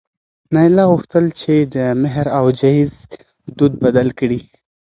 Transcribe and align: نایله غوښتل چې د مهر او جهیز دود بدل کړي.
نایله 0.53 0.83
غوښتل 0.91 1.25
چې 1.39 1.53
د 1.73 1.75
مهر 2.01 2.25
او 2.37 2.45
جهیز 2.59 2.91
دود 3.57 3.73
بدل 3.83 4.07
کړي. 4.19 4.41